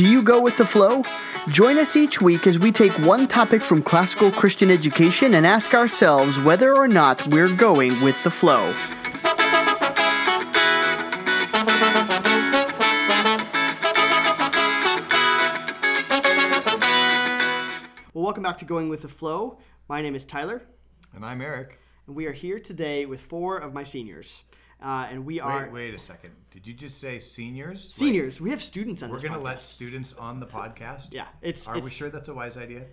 [0.00, 1.02] Do you go with the flow?
[1.48, 5.74] Join us each week as we take one topic from classical Christian education and ask
[5.74, 8.74] ourselves whether or not we're going with the flow.
[18.14, 19.58] Well, welcome back to Going with the Flow.
[19.86, 20.62] My name is Tyler,
[21.14, 21.78] And I'm Eric.
[22.06, 24.44] and we are here today with four of my seniors.
[24.82, 26.32] Uh, and we are Wait, wait a second.
[26.50, 27.90] Did you just say seniors?
[27.90, 28.40] Like, seniors.
[28.40, 31.12] we have students on we're going to let students on the podcast?
[31.12, 32.84] Yeah, it's Are it's, we sure that's a wise idea?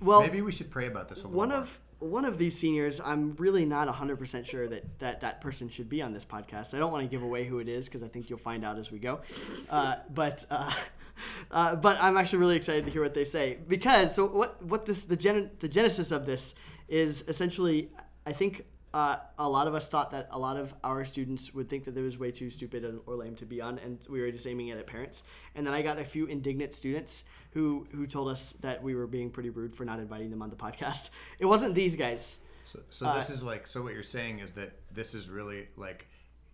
[0.00, 1.58] Well, Maybe we should pray about this a little one more.
[1.58, 5.90] of one of these seniors, I'm really not 100% sure that, that that person should
[5.90, 6.74] be on this podcast.
[6.74, 8.78] I don't want to give away who it is because I think you'll find out
[8.78, 9.20] as we go.
[9.68, 10.72] Uh, but uh,
[11.50, 14.86] uh, but I'm actually really excited to hear what they say because so what what
[14.86, 16.54] this the gen, the genesis of this
[16.88, 17.90] is essentially
[18.26, 21.68] I think uh, a lot of us thought that a lot of our students would
[21.68, 24.30] think that it was way too stupid or lame to be on, and we were
[24.30, 25.22] just aiming it at parents.
[25.54, 29.06] And then I got a few indignant students who who told us that we were
[29.06, 31.10] being pretty rude for not inviting them on the podcast.
[31.38, 32.38] It wasn't these guys.
[32.64, 35.68] So, so uh, this is like, so what you're saying is that this is really
[35.76, 36.06] like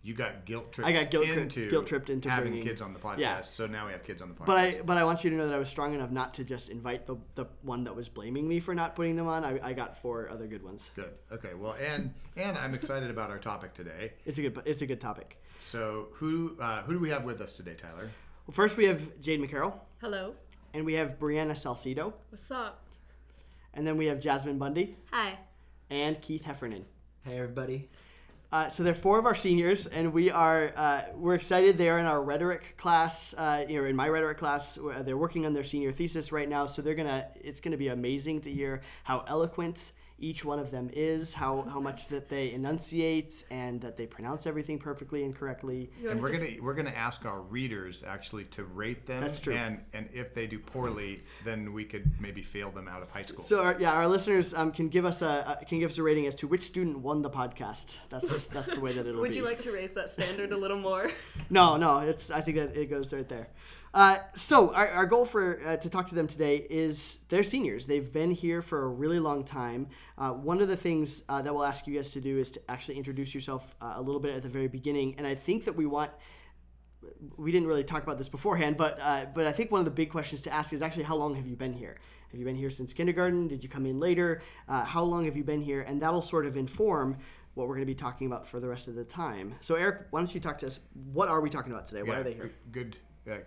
[0.07, 2.93] you got guilt tripped I got guilt into guilt tripped into having bringing- kids on
[2.93, 3.17] the podcast.
[3.19, 3.41] Yeah.
[3.41, 4.45] So now we have kids on the podcast.
[4.45, 6.43] But I but I want you to know that I was strong enough not to
[6.45, 9.43] just invite the, the one that was blaming me for not putting them on.
[9.43, 10.89] I, I got four other good ones.
[10.95, 11.11] Good.
[11.31, 11.53] Okay.
[11.55, 14.13] Well, and and I'm excited about our topic today.
[14.25, 15.41] It's a good it's a good topic.
[15.59, 18.09] So who uh, who do we have with us today, Tyler?
[18.47, 20.33] Well, first we have Jade McCarroll, Hello.
[20.73, 22.83] and we have Brianna Salcido, What's up?
[23.73, 25.37] and then we have Jasmine Bundy Hi.
[25.89, 26.85] and Keith Heffernan.
[27.25, 27.89] Hey everybody.
[28.49, 31.77] Uh, so they're four of our seniors, and we are uh, we're excited.
[31.77, 34.79] They are in our rhetoric class, uh, you know, in my rhetoric class.
[35.01, 37.27] They're working on their senior thesis right now, so they're gonna.
[37.35, 41.79] It's gonna be amazing to hear how eloquent each one of them is, how how
[41.79, 45.89] much that they enunciate, and that they pronounce everything perfectly and correctly.
[46.07, 49.21] And we're just- gonna we're gonna ask our readers actually to rate them.
[49.21, 49.53] That's true.
[49.55, 53.21] And and if they do poorly, then we could maybe fail them out of high
[53.21, 53.43] school.
[53.43, 56.03] So our, yeah, our listeners um, can give us a, a can give us a
[56.03, 57.97] rating as to which student won the podcast.
[58.09, 59.37] That's that's the way that it'll Would be.
[59.37, 61.09] you like to raise that standard a little more?
[61.49, 62.29] No, no, it's.
[62.29, 63.47] I think that it goes right there.
[63.93, 67.85] Uh, so our, our goal for uh, to talk to them today is they're seniors.
[67.85, 69.87] They've been here for a really long time.
[70.17, 72.61] Uh, one of the things uh, that we'll ask you guys to do is to
[72.69, 75.15] actually introduce yourself uh, a little bit at the very beginning.
[75.17, 76.11] And I think that we want.
[77.37, 79.91] We didn't really talk about this beforehand, but uh, but I think one of the
[79.91, 81.97] big questions to ask is actually how long have you been here?
[82.31, 83.47] Have you been here since kindergarten?
[83.47, 84.41] Did you come in later?
[84.67, 85.81] Uh, how long have you been here?
[85.81, 87.17] And that'll sort of inform
[87.53, 89.55] what we're going to be talking about for the rest of the time.
[89.61, 90.79] So Eric, why don't you talk to us?
[91.13, 92.03] What are we talking about today?
[92.03, 92.51] Why yeah, are they here?
[92.71, 92.97] Good.
[93.25, 93.37] Yeah,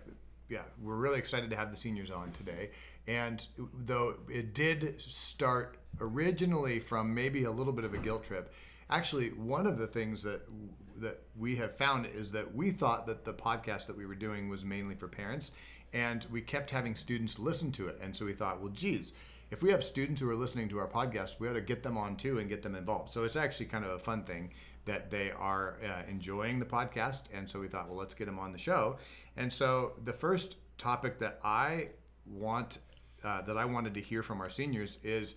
[0.51, 2.71] yeah, we're really excited to have the seniors on today.
[3.07, 3.47] And
[3.85, 8.53] though it did start originally from maybe a little bit of a guilt trip,
[8.89, 10.41] actually one of the things that
[10.97, 14.49] that we have found is that we thought that the podcast that we were doing
[14.49, 15.51] was mainly for parents,
[15.93, 17.97] and we kept having students listen to it.
[18.03, 19.13] And so we thought, well, geez.
[19.49, 21.97] If we have students who are listening to our podcast, we ought to get them
[21.97, 23.11] on too and get them involved.
[23.11, 24.51] So it's actually kind of a fun thing
[24.85, 27.23] that they are uh, enjoying the podcast.
[27.33, 28.97] And so we thought, well, let's get them on the show.
[29.37, 31.89] And so the first topic that I
[32.25, 32.79] want
[33.23, 35.35] uh, that I wanted to hear from our seniors is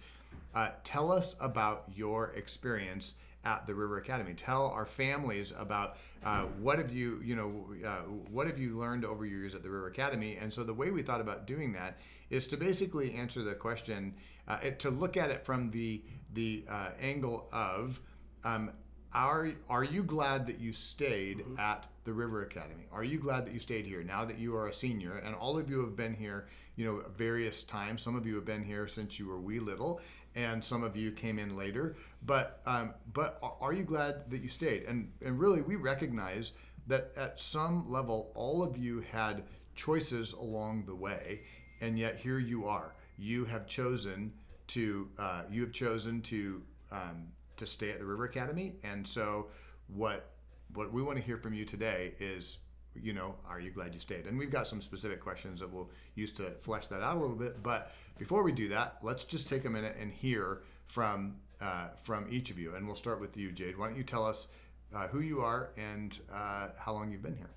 [0.55, 4.33] uh, tell us about your experience at the River Academy.
[4.33, 9.05] Tell our families about uh, what have you you know uh, what have you learned
[9.05, 10.39] over your years at the River Academy.
[10.41, 11.99] And so the way we thought about doing that
[12.31, 14.15] is to basically answer the question
[14.49, 18.01] uh, to look at it from the the uh, angle of
[18.45, 18.71] um,
[19.15, 22.87] are are you glad that you stayed at the River Academy?
[22.93, 25.57] Are you glad that you stayed here now that you are a senior and all
[25.57, 28.03] of you have been here, you know, various times.
[28.03, 30.01] Some of you have been here since you were wee little,
[30.35, 31.97] and some of you came in later.
[32.25, 34.85] But um, but are you glad that you stayed?
[34.85, 36.53] And and really, we recognize
[36.87, 39.45] that at some level, all of you had
[39.77, 41.43] choices along the way,
[41.81, 42.95] and yet here you are.
[43.17, 44.33] You have chosen
[44.69, 47.29] to uh, you have chosen to um,
[47.65, 49.49] to stay at the River Academy, and so
[49.89, 50.31] what
[50.75, 52.59] what we want to hear from you today is,
[52.95, 54.27] you know, are you glad you stayed?
[54.27, 57.37] And we've got some specific questions that we'll use to flesh that out a little
[57.37, 57.63] bit.
[57.63, 62.27] But before we do that, let's just take a minute and hear from uh, from
[62.31, 63.79] each of you, and we'll start with you, Jade.
[63.79, 64.49] Why don't you tell us
[64.95, 67.51] uh, who you are and uh, how long you've been here?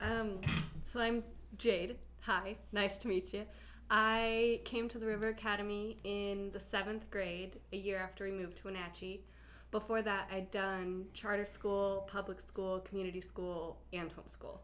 [0.00, 0.40] Um,
[0.84, 1.22] so I'm
[1.58, 1.96] Jade.
[2.20, 3.44] Hi, nice to meet you.
[3.90, 8.56] I came to the River Academy in the seventh grade, a year after we moved
[8.58, 9.24] to Wenatchee.
[9.70, 14.58] Before that, I'd done charter school, public school, community school, and homeschool.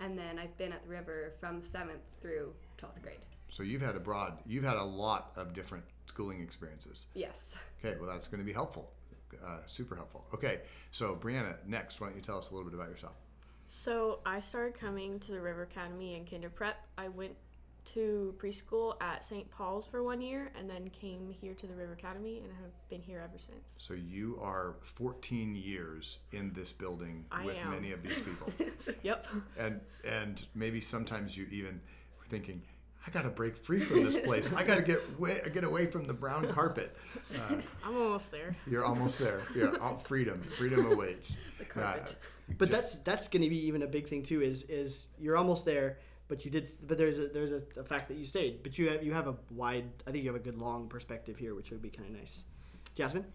[0.00, 3.18] And then I've been at the river from seventh through 12th grade.
[3.48, 7.06] So you've had a broad, you've had a lot of different schooling experiences.
[7.14, 7.56] Yes.
[7.82, 8.90] Okay, well that's going to be helpful,
[9.44, 10.26] uh, super helpful.
[10.34, 10.60] Okay,
[10.90, 13.14] so Brianna, next, why don't you tell us a little bit about yourself?
[13.66, 16.86] So I started coming to the River Academy in kinder prep.
[16.96, 17.36] I went
[17.86, 19.50] to preschool at St.
[19.50, 23.00] Paul's for one year and then came here to the River Academy and have been
[23.00, 23.74] here ever since.
[23.76, 27.70] So you are 14 years in this building I with am.
[27.70, 28.52] many of these people.
[29.02, 29.26] Yep.
[29.58, 31.80] and and maybe sometimes you even
[32.28, 32.62] thinking
[33.06, 34.52] I got to break free from this place.
[34.52, 36.96] I got to get way, get away from the brown carpet.
[37.32, 38.56] Uh, I'm almost there.
[38.66, 39.42] you're almost there.
[39.54, 40.40] Yeah, all- freedom.
[40.40, 41.36] Freedom awaits.
[41.58, 42.16] The carpet.
[42.58, 44.42] But that's that's going to be even a big thing too.
[44.42, 46.68] Is is you're almost there, but you did.
[46.86, 48.62] But there's a there's a, a fact that you stayed.
[48.62, 49.90] But you have you have a wide.
[50.06, 52.44] I think you have a good long perspective here, which would be kind of nice.
[52.94, 53.26] Jasmine.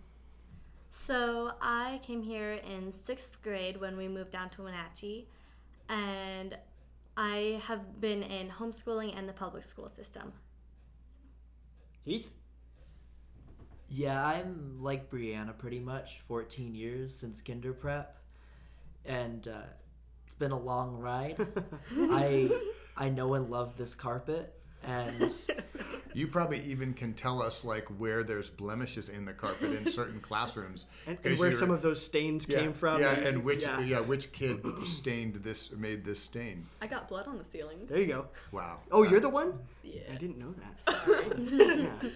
[0.92, 5.28] So I came here in sixth grade when we moved down to Wenatchee,
[5.88, 6.58] and
[7.16, 10.34] I have been in homeschooling and the public school system.
[12.04, 12.32] Keith.
[13.88, 16.22] Yeah, I'm like Brianna pretty much.
[16.28, 18.18] 14 years since kinder prep,
[19.06, 19.64] and uh,
[20.32, 21.36] it's been a long ride.
[22.00, 22.50] I
[22.96, 25.30] I know and love this carpet, and
[26.14, 30.20] You probably even can tell us like where there's blemishes in the carpet in certain
[30.22, 33.02] classrooms And, and where some of those stains yeah, came from.
[33.02, 33.82] Yeah, and which yeah.
[33.82, 34.00] yeah.
[34.00, 36.66] which kid stained this made this stain.
[36.82, 37.80] I got blood on the ceiling.
[37.90, 38.28] There you go.
[38.54, 38.80] Wow.
[38.90, 39.60] Oh, you're the one.
[39.84, 40.04] Yeah.
[40.14, 41.06] I didn't know that.
[41.06, 41.82] Sorry.
[41.84, 42.10] yeah.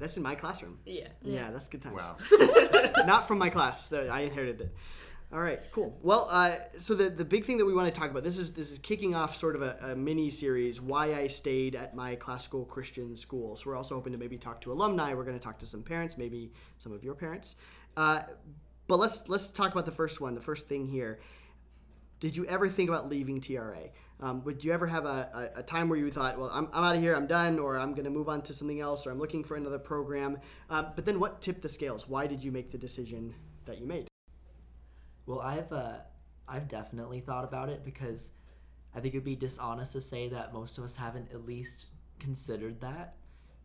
[0.00, 0.80] That's in my classroom.
[0.84, 1.06] yeah.
[1.22, 2.02] Yeah, that's good times.
[2.02, 2.16] Wow.
[3.06, 3.92] Not from my class.
[3.92, 4.74] I inherited it.
[5.32, 5.98] All right, cool.
[6.02, 8.52] Well, uh, so the the big thing that we want to talk about this is
[8.52, 10.80] this is kicking off sort of a, a mini series.
[10.80, 13.56] Why I stayed at my classical Christian school.
[13.56, 15.14] So we're also hoping to maybe talk to alumni.
[15.14, 17.56] We're going to talk to some parents, maybe some of your parents.
[17.96, 18.22] Uh,
[18.86, 20.34] but let's let's talk about the first one.
[20.34, 21.18] The first thing here.
[22.20, 23.90] Did you ever think about leaving TRA?
[24.20, 26.82] Um, would you ever have a, a, a time where you thought, well, I'm, I'm
[26.82, 29.10] out of here, I'm done, or I'm going to move on to something else, or
[29.10, 30.38] I'm looking for another program?
[30.70, 32.08] Um, but then what tipped the scales?
[32.08, 33.34] Why did you make the decision
[33.66, 34.08] that you made?
[35.26, 35.98] Well, I've uh,
[36.48, 38.32] I've definitely thought about it because
[38.94, 41.86] I think it'd be dishonest to say that most of us haven't at least
[42.18, 43.14] considered that,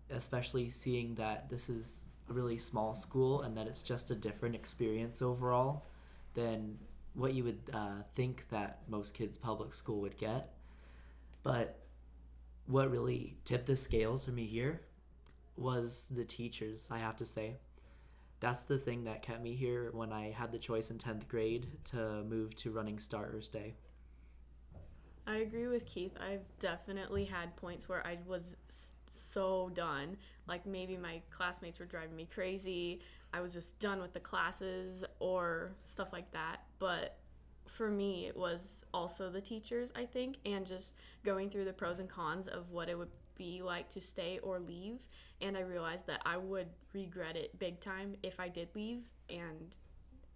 [0.09, 4.55] especially seeing that this is a really small school and that it's just a different
[4.55, 5.85] experience overall
[6.33, 6.77] than
[7.13, 10.49] what you would uh, think that most kids public school would get.
[11.43, 11.79] But
[12.65, 14.81] what really tipped the scales for me here
[15.57, 17.57] was the teachers, I have to say.
[18.41, 21.67] That's the thing that kept me here when I had the choice in 10th grade
[21.85, 23.75] to move to Running Starters Day.
[25.27, 26.17] I agree with Keith.
[26.19, 28.55] I've definitely had points where I was
[29.11, 30.17] so done.
[30.47, 33.01] Like maybe my classmates were driving me crazy.
[33.31, 36.63] I was just done with the classes or stuff like that.
[36.79, 37.19] But
[37.67, 41.99] for me, it was also the teachers, I think, and just going through the pros
[41.99, 45.06] and cons of what it would be like to stay or leave.
[45.42, 49.04] And I realized that I would regret it big time if I did leave.
[49.30, 49.75] And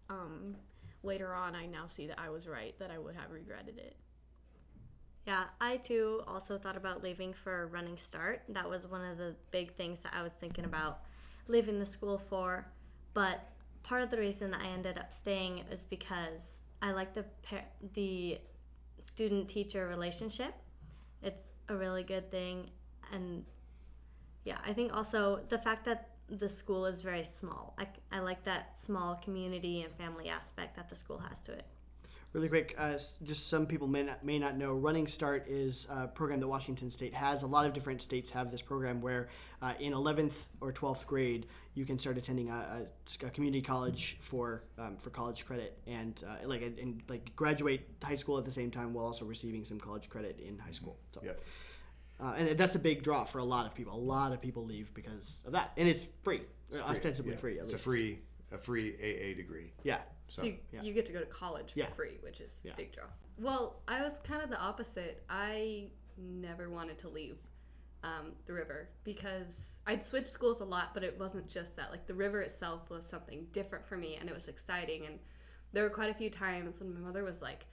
[0.09, 0.55] um,
[1.03, 3.95] later on, I now see that I was right, that I would have regretted it.
[5.27, 8.43] Yeah, I too also thought about leaving for a running start.
[8.49, 10.99] That was one of the big things that I was thinking about
[11.47, 12.67] leaving the school for.
[13.13, 13.49] But
[13.81, 18.39] part of the reason I ended up staying is because I like the par- the
[19.01, 20.53] student teacher relationship.
[21.23, 22.69] It's a really good thing,
[23.11, 23.45] and
[24.43, 27.75] yeah, I think also the fact that the school is very small.
[27.77, 31.65] I, I like that small community and family aspect that the school has to it.
[32.33, 36.05] Really quick, uh, just some people may not, may not know, Running Start is a
[36.07, 37.43] program that Washington State has.
[37.43, 39.29] A lot of different states have this program where
[39.61, 42.85] uh, in 11th or 12th grade, you can start attending a,
[43.23, 47.87] a, a community college for um, for college credit and uh, like and like graduate
[48.03, 50.97] high school at the same time while also receiving some college credit in high school.
[51.11, 51.31] So, Yeah.
[52.19, 53.93] Uh, and that's a big draw for a lot of people.
[53.93, 57.37] A lot of people leave because of that, and it's free, It's free, ostensibly yeah.
[57.37, 57.57] free.
[57.59, 57.85] At It's least.
[57.85, 58.19] a free
[58.51, 59.73] a free AA degree.
[59.83, 59.97] Yeah.
[60.27, 60.81] So, So you, yeah.
[60.83, 61.87] you get to go to college for Yeah.
[61.95, 62.73] free, which is Yeah.
[62.73, 63.05] a big draw.
[63.39, 65.23] Well, I was kind of the opposite.
[65.29, 67.37] I never wanted to leave
[68.03, 69.55] um, the river because
[69.87, 71.89] I'd switched schools a lot, but it wasn't just that.
[71.91, 75.05] Like the river itself was something different for me, and it was exciting.
[75.07, 75.19] And
[75.73, 77.65] there were quite a few times when my mother was like,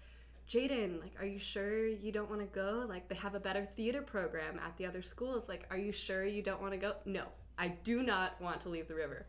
[0.49, 2.85] Jaden, like, are you sure you don't want to go?
[2.89, 5.49] Like, they have a better theater program at the other schools.
[5.49, 6.95] Like, are you sure you don't want to go?
[7.05, 7.25] No,
[7.59, 9.27] I do not want to leave the river.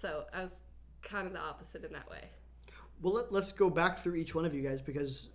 [0.00, 0.60] So I was
[1.02, 2.30] kind of the opposite in that way.
[3.02, 5.30] Well, let, let's go back through each one of you guys because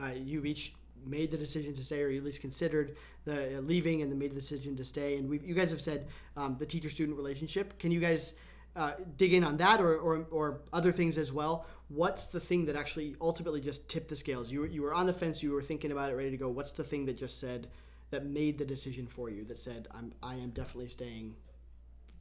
[0.00, 0.74] uh, you've each
[1.06, 4.30] made the decision to stay, or at least considered the uh, leaving, and then made
[4.30, 5.16] the decision to stay.
[5.16, 7.78] And we you guys have said um, the teacher-student relationship.
[7.78, 8.34] Can you guys
[8.76, 11.66] uh, dig in on that, or, or or other things as well?
[11.88, 14.50] What's the thing that actually ultimately just tipped the scales?
[14.50, 16.48] You were, you were on the fence, you were thinking about it, ready to go.
[16.48, 17.68] What's the thing that just said
[18.10, 19.44] that made the decision for you?
[19.44, 21.36] That said, I'm I am definitely staying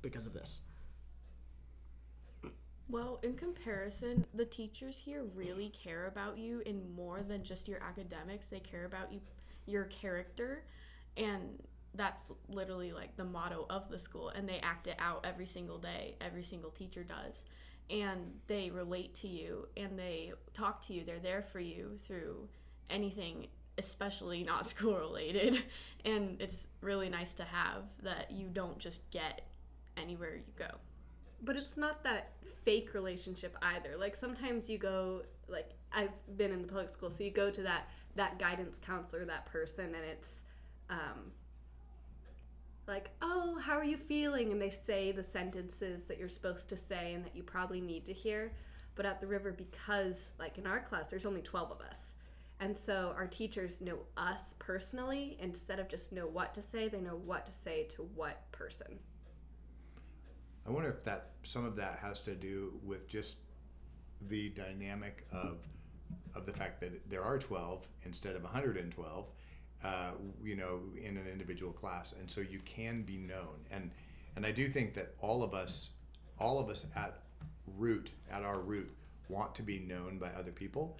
[0.01, 0.61] because of this.
[2.89, 7.81] Well, in comparison, the teachers here really care about you in more than just your
[7.81, 8.49] academics.
[8.49, 9.21] They care about you,
[9.65, 10.65] your character,
[11.15, 11.63] and
[11.95, 14.29] that's literally like the motto of the school.
[14.29, 16.15] And they act it out every single day.
[16.21, 17.45] Every single teacher does,
[17.89, 21.03] and they relate to you and they talk to you.
[21.03, 22.47] They're there for you through
[22.89, 23.47] anything,
[23.77, 25.63] especially not school related.
[26.05, 29.41] And it's really nice to have that you don't just get
[29.97, 30.69] anywhere you go.
[31.41, 32.31] But it's not that
[32.63, 33.97] fake relationship either.
[33.97, 37.61] Like sometimes you go like I've been in the public school, so you go to
[37.63, 40.43] that that guidance counselor, that person, and it's
[40.89, 41.31] um,
[42.87, 44.51] like, oh, how are you feeling?
[44.51, 48.05] And they say the sentences that you're supposed to say and that you probably need
[48.05, 48.53] to hear.
[48.95, 52.13] But at the river, because like in our class, there's only 12 of us.
[52.59, 57.01] And so our teachers know us personally instead of just know what to say, they
[57.01, 58.99] know what to say to what person.
[60.65, 63.39] I wonder if that some of that has to do with just
[64.29, 65.57] the dynamic of
[66.35, 69.27] of the fact that there are 12 instead of 112
[69.83, 70.11] uh,
[70.43, 73.91] you know in an individual class and so you can be known and
[74.35, 75.89] and I do think that all of us
[76.39, 77.19] all of us at
[77.77, 78.91] root at our root
[79.29, 80.97] want to be known by other people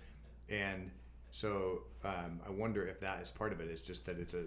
[0.49, 0.91] and
[1.33, 3.67] so um, I wonder if that is part of it.
[3.67, 4.43] It's just that it's a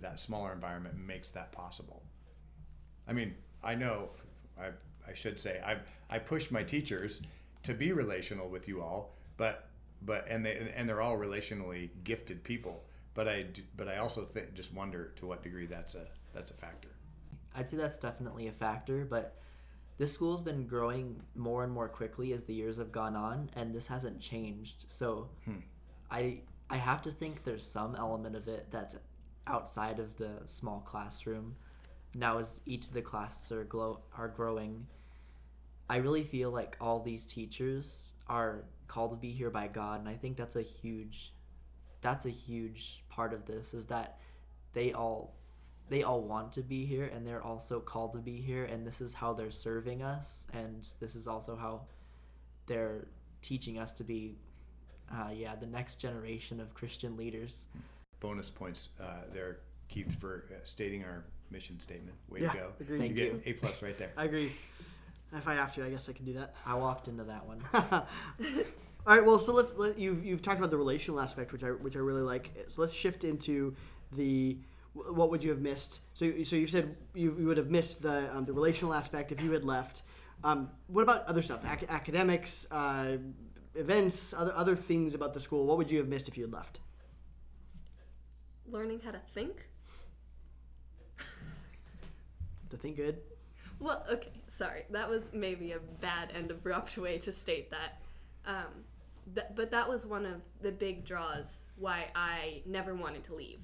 [0.00, 2.02] that smaller environment makes that possible.
[3.06, 4.10] I mean, I know,
[4.60, 4.70] I,
[5.08, 5.76] I should say, I
[6.10, 7.22] I push my teachers
[7.62, 9.68] to be relational with you all, but
[10.02, 12.84] but and they and they're all relationally gifted people.
[13.14, 16.54] But I but I also think just wonder to what degree that's a that's a
[16.54, 16.88] factor.
[17.54, 19.36] I'd say that's definitely a factor, but
[19.96, 23.72] this school's been growing more and more quickly as the years have gone on, and
[23.72, 24.86] this hasn't changed.
[24.88, 25.58] So, hmm.
[26.10, 28.96] I I have to think there's some element of it that's
[29.46, 31.54] outside of the small classroom.
[32.14, 34.86] Now, as each of the classes are glow are growing,
[35.88, 40.08] I really feel like all these teachers are called to be here by God, and
[40.08, 41.32] I think that's a huge
[42.00, 44.18] that's a huge part of this is that
[44.72, 45.34] they all
[45.88, 49.00] they all want to be here and they're also called to be here and this
[49.00, 51.82] is how they're serving us and this is also how
[52.66, 53.06] they're
[53.42, 54.36] teaching us to be
[55.12, 57.68] uh, yeah the next generation of christian leaders
[58.20, 59.04] Bonus points uh,
[59.34, 62.16] there, Keith, for uh, stating our mission statement.
[62.30, 62.68] Way Yeah, to go!
[62.80, 62.98] agreed.
[63.00, 63.32] Thank you you.
[63.44, 64.12] get A plus right there.
[64.16, 64.50] I agree.
[65.36, 66.54] If I have to, I guess I can do that.
[66.64, 67.60] i walked into that one
[69.06, 69.24] All right.
[69.24, 71.98] Well, so let's let, you've you've talked about the relational aspect, which I which I
[71.98, 72.50] really like.
[72.68, 73.74] So let's shift into
[74.12, 74.58] the
[74.94, 76.00] what would you have missed?
[76.14, 79.42] So so you've said you, you would have missed the um, the relational aspect if
[79.42, 80.02] you had left.
[80.42, 81.60] Um, what about other stuff?
[81.70, 83.18] Ac- academics, uh,
[83.74, 85.66] events, other other things about the school.
[85.66, 86.80] What would you have missed if you had left?
[88.66, 89.68] Learning how to think.
[92.70, 93.18] To think good.
[93.80, 94.84] Well, okay, sorry.
[94.90, 98.00] That was maybe a bad and abrupt way to state that.
[98.46, 98.84] Um,
[99.34, 103.60] th- but that was one of the big draws why I never wanted to leave.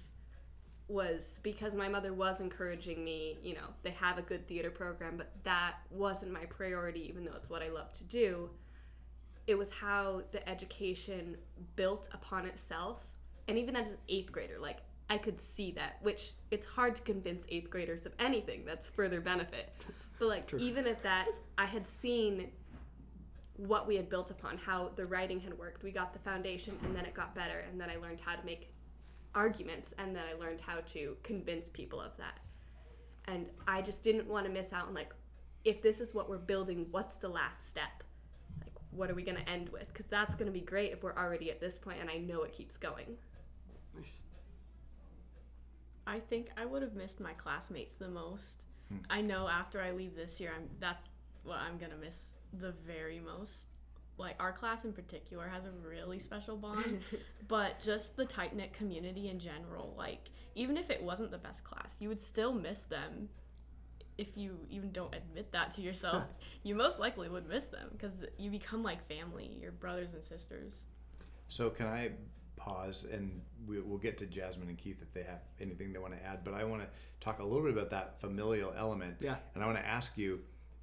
[0.88, 5.16] Was because my mother was encouraging me, you know, they have a good theater program,
[5.16, 8.50] but that wasn't my priority, even though it's what I love to do.
[9.46, 11.36] It was how the education
[11.76, 13.06] built upon itself.
[13.46, 17.02] And even as an eighth grader, like, I could see that, which it's hard to
[17.02, 19.72] convince eighth graders of anything that's further benefit.
[20.18, 21.26] But, like, even at that,
[21.56, 22.50] I had seen
[23.56, 25.82] what we had built upon, how the writing had worked.
[25.82, 28.44] We got the foundation, and then it got better, and then I learned how to
[28.44, 28.70] make
[29.34, 32.38] arguments, and then I learned how to convince people of that.
[33.26, 35.14] And I just didn't want to miss out on like,
[35.64, 38.02] if this is what we're building, what's the last step?
[38.60, 39.88] Like, what are we going to end with?
[39.88, 42.42] Because that's going to be great if we're already at this point, and I know
[42.42, 43.16] it keeps going.
[43.94, 44.22] Nice.
[46.06, 48.64] I think I would have missed my classmates the most.
[48.88, 48.98] Hmm.
[49.10, 51.02] I know after I leave this year, I'm that's
[51.44, 53.68] what I'm gonna miss the very most.
[54.18, 57.00] Like our class in particular has a really special bond,
[57.48, 59.94] but just the tight knit community in general.
[59.96, 63.30] Like even if it wasn't the best class, you would still miss them.
[64.18, 66.24] If you even don't admit that to yourself,
[66.62, 70.82] you most likely would miss them because you become like family, your brothers and sisters.
[71.48, 72.10] So can I
[72.60, 76.12] pause and we, we'll get to Jasmine and Keith if they have anything they want
[76.12, 76.44] to add.
[76.44, 76.88] But I want to
[77.18, 79.16] talk a little bit about that familial element.
[79.20, 79.36] Yeah.
[79.54, 80.40] And I want to ask you.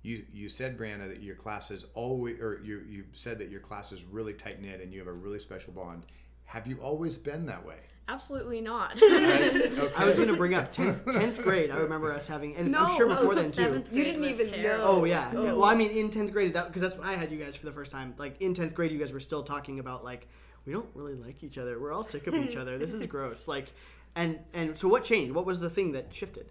[0.08, 3.60] You, you said Brianna that your class is always or you you said that your
[3.60, 6.06] class is really tight knit and you have a really special bond.
[6.46, 7.76] Have you always been that way?
[8.08, 8.96] Absolutely not.
[8.96, 9.92] Okay.
[9.98, 11.72] I was going to bring up 10th, 10th grade.
[11.72, 13.84] I remember us having, and I'm sure oh, before then too.
[13.92, 14.86] You didn't even terrible.
[14.88, 15.30] Oh yeah.
[15.34, 15.40] yeah.
[15.40, 15.56] Oh.
[15.56, 17.66] Well, I mean, in tenth grade, that because that's when I had you guys for
[17.66, 18.14] the first time.
[18.18, 20.30] Like in tenth grade, you guys were still talking about like
[20.66, 21.78] we don't really like each other.
[21.82, 22.78] We're all sick of each other.
[22.78, 23.46] This is gross.
[23.46, 23.74] Like,
[24.16, 25.36] and and so what changed?
[25.36, 26.50] What was the thing that shifted?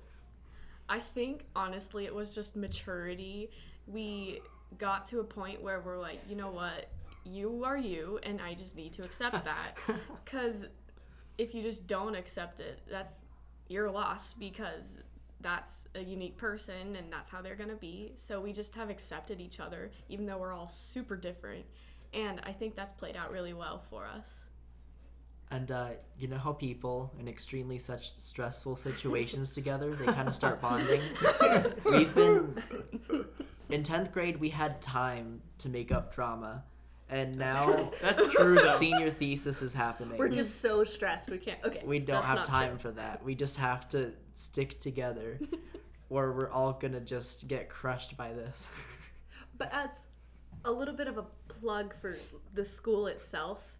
[0.89, 3.51] I think honestly it was just maturity.
[3.87, 4.41] We
[4.79, 6.89] got to a point where we're like, you know what,
[7.25, 9.79] you are you, and I just need to accept that.
[10.25, 10.65] Because
[11.39, 13.23] if you just don't accept it, that's
[13.69, 14.97] your loss because
[15.41, 18.13] that's a unique person and that's how they're going to be.
[18.17, 21.65] So we just have accepted each other, even though we're all super different.
[22.15, 24.46] And I think that's played out really well for us.
[25.51, 30.35] And uh, you know how people in extremely such stressful situations together, they kind of
[30.35, 31.03] start bonding.
[31.85, 32.63] We've been
[33.71, 34.41] in tenth grade.
[34.41, 36.65] We had time to make up drama,
[37.09, 38.75] and now That's true though.
[38.75, 40.19] senior thesis is happening.
[40.19, 41.31] We're just so stressed.
[41.31, 41.63] We can't.
[41.65, 41.83] Okay.
[41.85, 42.91] we don't have time true.
[42.91, 43.25] for that.
[43.25, 45.39] We just have to stick together,
[46.11, 48.69] or we're all gonna just get crushed by this.
[49.57, 49.91] But as
[50.65, 52.17] a little bit of a plug for
[52.53, 53.76] the school itself,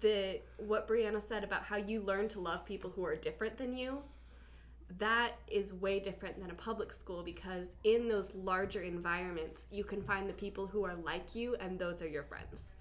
[0.00, 3.76] the what Brianna said about how you learn to love people who are different than
[3.76, 4.02] you,
[4.98, 10.02] that is way different than a public school because in those larger environments, you can
[10.02, 12.74] find the people who are like you and those are your friends.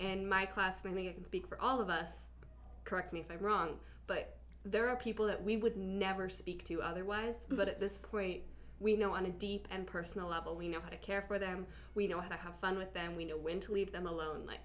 [0.00, 2.10] In my class, and I think I can speak for all of us,
[2.84, 6.82] correct me if I'm wrong, but there are people that we would never speak to
[6.82, 7.56] otherwise, mm-hmm.
[7.56, 8.42] but at this point,
[8.80, 11.66] we know on a deep and personal level, we know how to care for them,
[11.94, 14.42] we know how to have fun with them, we know when to leave them alone.
[14.46, 14.64] Like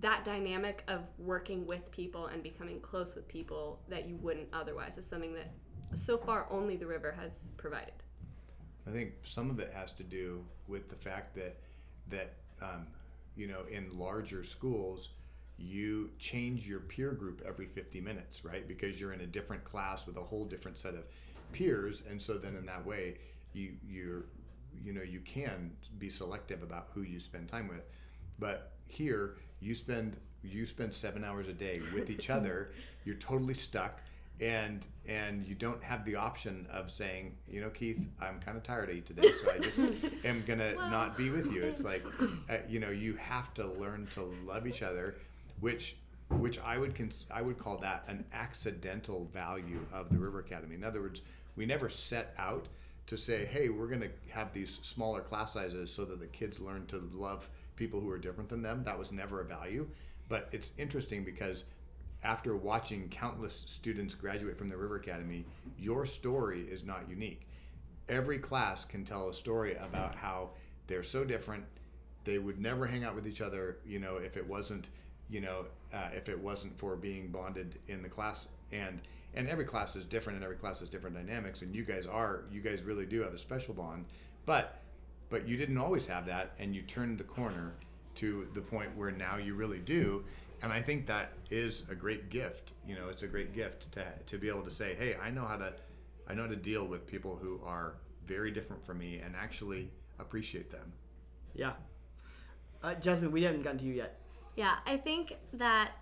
[0.00, 4.98] that dynamic of working with people and becoming close with people that you wouldn't otherwise
[4.98, 5.52] is something that
[5.92, 7.92] so far only the river has provided.
[8.86, 11.56] I think some of it has to do with the fact that
[12.10, 12.86] that um,
[13.36, 15.10] you know in larger schools
[15.56, 18.66] you change your peer group every 50 minutes, right?
[18.66, 21.04] Because you're in a different class with a whole different set of
[21.52, 23.18] peers, and so then in that way
[23.52, 24.24] you you're
[24.82, 27.84] you know you can be selective about who you spend time with.
[28.38, 32.70] But here you spend you spend seven hours a day with each other.
[33.04, 34.00] You're totally stuck
[34.40, 38.62] and and you don't have the option of saying, you know, Keith, I'm kind of
[38.62, 39.78] tired of you today, so I just
[40.24, 41.62] am gonna not be with you.
[41.62, 42.04] It's like,
[42.50, 45.16] uh, you know, you have to learn to love each other,
[45.60, 45.96] which
[46.30, 50.74] which I would cons- I would call that an accidental value of the River Academy.
[50.74, 51.22] In other words,
[51.54, 52.66] we never set out
[53.06, 56.86] to say, hey, we're gonna have these smaller class sizes so that the kids learn
[56.86, 58.84] to love people who are different than them.
[58.84, 59.88] That was never a value.
[60.28, 61.64] But it's interesting because
[62.22, 65.44] after watching countless students graduate from the River Academy,
[65.78, 67.46] your story is not unique.
[68.08, 70.50] Every class can tell a story about how
[70.86, 71.64] they're so different.
[72.24, 74.88] They would never hang out with each other, you know, if it wasn't,
[75.28, 78.48] you know, uh, if it wasn't for being bonded in the class.
[78.72, 79.00] And
[79.36, 81.62] and every class is different, and every class has different dynamics.
[81.62, 84.04] And you guys are, you guys really do have a special bond.
[84.46, 84.80] But
[85.34, 87.74] but you didn't always have that, and you turned the corner
[88.14, 90.24] to the point where now you really do
[90.62, 94.04] and i think that is a great gift you know it's a great gift to,
[94.26, 95.72] to be able to say hey i know how to
[96.28, 97.94] i know how to deal with people who are
[98.24, 100.92] very different from me and actually appreciate them
[101.54, 101.72] Yeah.
[102.80, 104.20] Uh, Jasmine, we haven't gotten to you yet.
[104.56, 105.92] Yeah, I think that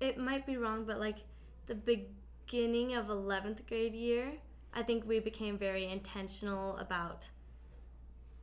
[0.00, 1.18] it might be wrong, but like
[1.66, 4.32] the beginning of 11th grade year,
[4.72, 7.28] I think we became very intentional about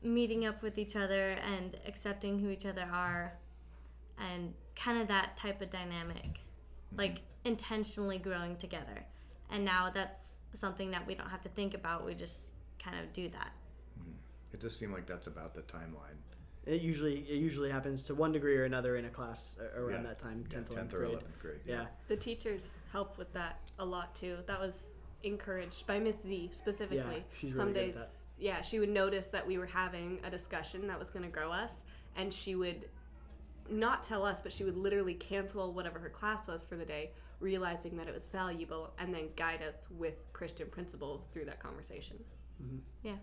[0.03, 3.34] meeting up with each other and accepting who each other are
[4.17, 6.23] and kind of that type of dynamic.
[6.25, 6.97] Mm-hmm.
[6.97, 9.05] Like intentionally growing together.
[9.51, 12.05] And now that's something that we don't have to think about.
[12.05, 12.51] We just
[12.84, 13.51] kind of do that.
[13.99, 14.12] Mm-hmm.
[14.53, 16.17] it just seemed like that's about the timeline
[16.65, 20.10] It usually it usually happens to one degree or another in a class around Yeah.
[20.10, 21.12] that time, Yeah, 10th, 10th 11th or grade.
[21.17, 21.86] 11th grade Yeah.
[22.08, 24.38] The teachers help with that a lot too.
[24.47, 26.97] That was encouraged by Miss Z specifically.
[27.17, 28.12] yeah, she's Some really good at days, that.
[28.38, 31.52] Yeah, she would notice that we were having a discussion that was going to grow
[31.52, 31.74] us,
[32.15, 32.88] and she would
[33.69, 37.12] not tell us, but she would literally cancel whatever her class was for the day,
[37.39, 42.17] realizing that it was valuable, and then guide us with Christian principles through that conversation.
[43.04, 43.15] Yeah.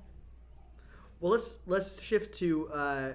[1.21, 3.13] Well, let's let's shift to uh,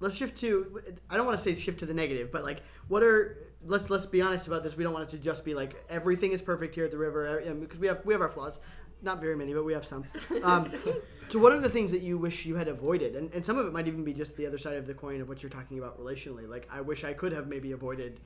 [0.00, 3.02] let's shift to I don't want to say shift to the negative, but like what
[3.02, 4.76] are let's let's be honest about this.
[4.76, 7.40] We don't want it to just be like everything is perfect here at the river
[7.40, 8.60] uh, because we have we have our flaws.
[9.02, 10.04] Not very many, but we have some.
[10.42, 10.70] Um,
[11.28, 13.14] so, what are the things that you wish you had avoided?
[13.14, 15.20] And, and some of it might even be just the other side of the coin
[15.20, 16.48] of what you're talking about relationally.
[16.48, 18.20] Like, I wish I could have maybe avoided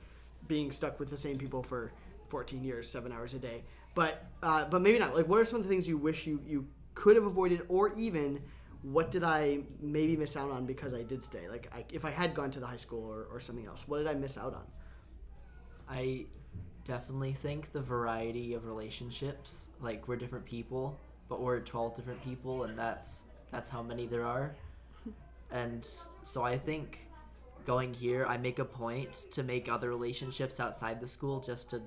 [0.47, 1.91] being stuck with the same people for
[2.29, 3.63] 14 years, seven hours a day.
[3.93, 5.15] But uh, but maybe not.
[5.15, 7.93] Like, what are some of the things you wish you you could have avoided, or
[7.95, 8.41] even
[8.83, 11.47] what did I maybe miss out on because I did stay?
[11.49, 13.99] Like, I, if I had gone to the high school or, or something else, what
[13.99, 14.63] did I miss out on?
[15.89, 16.25] I
[16.85, 22.63] definitely think the variety of relationships, like we're different people, but we're 12 different people,
[22.63, 24.55] and that's that's how many there are.
[25.53, 25.85] And
[26.23, 27.09] so I think
[27.65, 31.81] going here, I make a point to make other relationships outside the school just to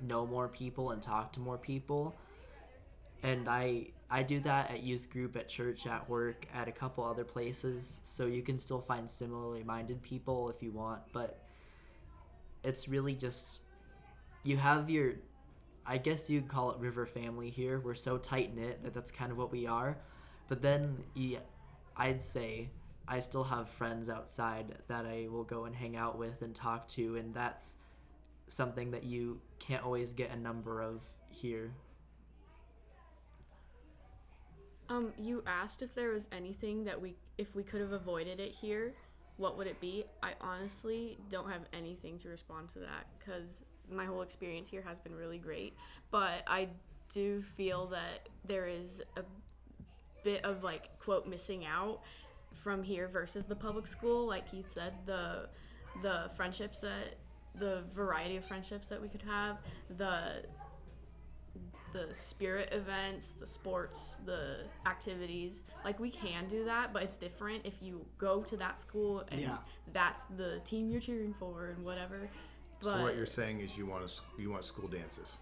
[0.00, 2.16] know more people and talk to more people.
[3.22, 7.04] And I I do that at youth group, at church, at work, at a couple
[7.04, 8.00] other places.
[8.04, 11.40] So you can still find similarly minded people if you want, but
[12.62, 13.60] it's really just
[14.44, 15.14] you have your
[15.86, 17.78] I guess you'd call it river family here.
[17.78, 19.98] We're so tight knit that that's kind of what we are.
[20.48, 21.40] But then yeah,
[21.96, 22.70] I'd say
[23.06, 26.88] I still have friends outside that I will go and hang out with and talk
[26.88, 27.76] to, and that's
[28.48, 31.74] something that you can't always get a number of here.
[34.88, 38.52] Um, you asked if there was anything that we, if we could have avoided it
[38.52, 38.94] here,
[39.36, 40.04] what would it be?
[40.22, 45.00] I honestly don't have anything to respond to that because my whole experience here has
[45.00, 45.74] been really great.
[46.10, 46.68] But I
[47.12, 49.22] do feel that there is a
[50.22, 52.00] bit of like quote missing out
[52.52, 54.26] from here versus the public school.
[54.26, 55.48] Like Keith said, the
[56.02, 57.16] the friendships that
[57.56, 59.58] the variety of friendships that we could have,
[59.96, 60.42] the
[61.92, 65.62] the spirit events, the sports, the activities.
[65.84, 69.40] Like we can do that, but it's different if you go to that school and
[69.40, 69.58] Yeah.
[69.92, 72.28] that's the team you're cheering for and whatever.
[72.82, 75.38] But so what you're saying is you want to, you want school dances.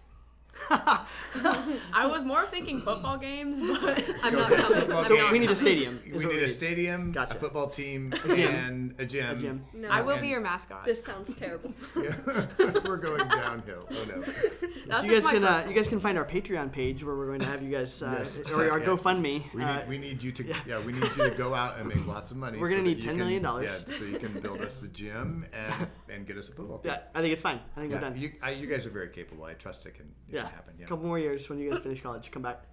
[0.69, 4.79] I was more thinking football games, but I'm not coming.
[4.79, 5.99] Football I'm So not we need a stadium.
[6.05, 6.51] is We what need a need.
[6.53, 7.35] stadium, Gotcha.
[7.35, 8.39] a football team, gym.
[8.39, 9.37] and a gym.
[9.37, 9.65] A gym.
[9.73, 10.85] No, I will And- be your mascot.
[10.85, 11.73] This sounds terrible.
[11.95, 13.87] We're going downhill.
[13.91, 14.21] Oh no.
[14.87, 17.03] That's So you guys my can uh, personal- you guys can find our Patreon page
[17.03, 18.85] where we're going to have you guys uh, Yes, or our yeah.
[18.85, 19.43] GoFundMe.
[19.53, 20.79] We uh, need, we need you to yeah.
[20.79, 22.57] we need you to go out and make lots of money.
[22.59, 23.85] We're gonna so that need you 10 can- dollars.
[23.87, 26.91] Yeah, so you can build us a gym and and get us a football team.
[26.91, 27.59] yeah, I think it's fine.
[27.75, 28.17] I think we're Yeah, done.
[28.17, 29.45] you, I, you guys are very capable.
[29.45, 30.73] I trust it can, it yeah, happen.
[30.79, 30.85] Yeah.
[30.85, 32.63] a couple more years when you guys finish college, come back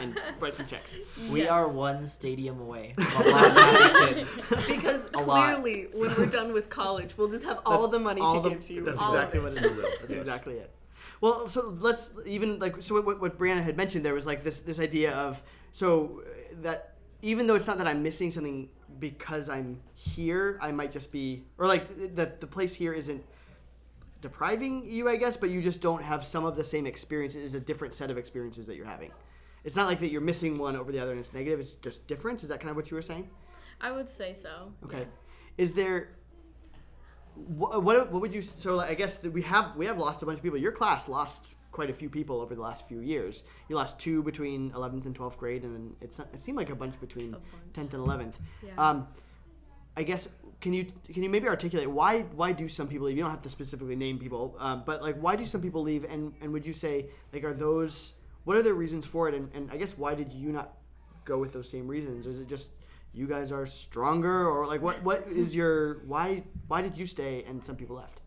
[0.00, 0.96] and write some checks.
[1.30, 1.50] We Yes.
[1.50, 4.52] are one stadium away from a lot of happy kids.
[4.66, 5.54] Because A lot.
[5.60, 8.48] clearly, when we're done with college, we'll just have all That's the money all to
[8.48, 8.84] the- give to you.
[8.84, 9.64] That's all exactly of what it.
[9.64, 9.80] it is.
[9.82, 10.20] That's Yes.
[10.20, 10.70] exactly it.
[11.20, 14.60] Well, so let's even like so what, what Brianna had mentioned there was like this
[14.60, 15.42] this idea of
[15.72, 18.68] so uh, that even though it's not that I'm missing something
[19.00, 23.24] because I'm here, I might just be or like that the place here isn't
[24.20, 27.42] depriving you, I guess, but you just don't have some of the same experiences.
[27.44, 29.12] It's a different set of experiences that you're having.
[29.64, 31.60] It's not like that you're missing one over the other and it's negative.
[31.60, 32.42] It's just different.
[32.42, 33.28] Is that kind of what you were saying?
[33.80, 34.72] I would say so.
[34.84, 35.06] Okay.
[35.56, 36.10] Is there
[37.46, 40.22] what, what what would you so like, I guess that we have we have lost
[40.22, 40.58] a bunch of people.
[40.58, 43.44] Your class lost quite a few people over the last few years.
[43.68, 46.98] You lost two between 11th and 12th grade, and it's it seemed like a bunch
[47.00, 47.44] between bunch.
[47.74, 48.34] 10th and 11th.
[48.64, 48.72] Yeah.
[48.76, 49.06] Um,
[49.96, 50.28] I guess
[50.60, 53.16] can you can you maybe articulate why why do some people leave?
[53.16, 56.04] You don't have to specifically name people, um, but like why do some people leave?
[56.04, 59.34] And and would you say like are those what are the reasons for it?
[59.34, 60.72] And, and I guess why did you not
[61.24, 62.26] go with those same reasons?
[62.26, 62.72] Or Is it just
[63.12, 67.44] you guys are stronger, or like what what is your why why did you stay
[67.44, 68.20] and some people left?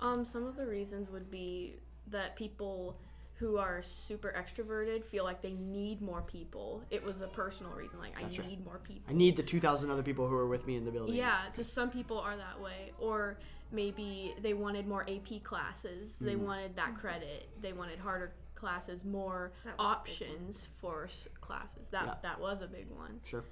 [0.00, 2.96] Um, some of the reasons would be that people
[3.40, 6.82] who are super extroverted feel like they need more people.
[6.90, 8.44] It was a personal reason, like Gotcha.
[8.44, 9.02] I need more people.
[9.08, 11.14] I need the 2,000 other people who are with me in the building.
[11.14, 12.92] Yeah, just some people are that way.
[12.98, 13.38] Or
[13.72, 16.18] maybe they wanted more AP classes.
[16.18, 16.40] They Mm.
[16.44, 17.48] wanted that credit.
[17.62, 19.90] They wanted harder classes, more That was a big one.
[19.90, 21.08] options for
[21.40, 21.88] classes.
[21.90, 22.14] That Yeah.
[22.22, 23.22] that was a big one.
[23.24, 23.44] Sure.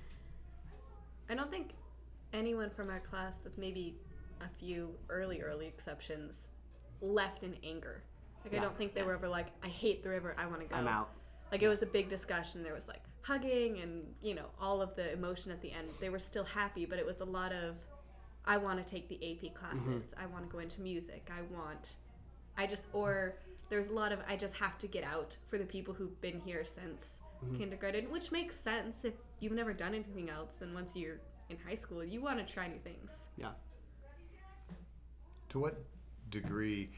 [1.31, 1.73] I don't think
[2.35, 3.97] anyone from our class, with maybe
[4.43, 6.51] a few early, early exceptions,
[7.01, 8.03] left in anger.
[8.45, 8.61] Like, Yeah.
[8.61, 10.77] I don't think they were ever like, I hate the river, I want to go.
[10.77, 11.11] I'm out.
[11.51, 12.63] Like, it was a big discussion.
[12.63, 15.89] There was like hugging and, you know, all of the emotion at the end.
[16.01, 17.77] They were still happy, but it was a lot of,
[18.45, 20.05] I want to take the AP classes.
[20.11, 20.23] Mm-hmm.
[20.23, 21.31] I want to go into music.
[21.31, 21.95] I want,
[22.57, 23.37] I just, or
[23.69, 26.41] there's a lot of, I just have to get out for the people who've been
[26.41, 27.59] here since mm-hmm.
[27.59, 30.57] kindergarten, which makes sense if you've never done anything else.
[30.61, 31.21] And once you're
[31.51, 33.13] in high school, you want to try new things.
[33.37, 33.51] Yeah.
[35.51, 35.83] To what
[36.31, 36.91] degree?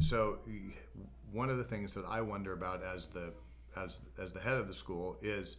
[0.00, 0.38] So,
[1.32, 3.34] one of the things that I wonder about as the
[3.76, 5.58] as as the head of the school is,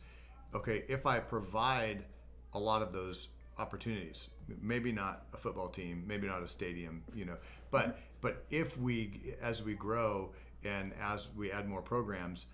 [0.53, 2.05] okay, if I provide
[2.53, 4.29] a lot of those opportunities,
[4.61, 7.37] maybe not a football team, maybe not a stadium, you know,
[7.71, 10.31] but but if we as we grow
[10.63, 12.47] and as we add more programs,